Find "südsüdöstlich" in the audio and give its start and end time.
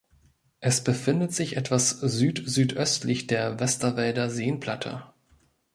1.91-3.27